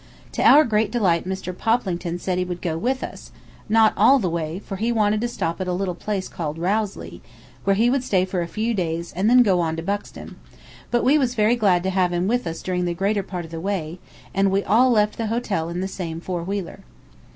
[0.31, 1.55] To our great delight Mr.
[1.55, 3.31] Poplington said he would go with us,
[3.69, 7.21] not all the way, for he wanted to stop at a little place called Rowsley,
[7.65, 10.37] where he would stay for a few days and then go on to Buxton;
[10.89, 13.51] but we was very glad to have him with us during the greater part of
[13.51, 13.99] the way,
[14.33, 16.79] and we all left the hotel in the same four wheeler.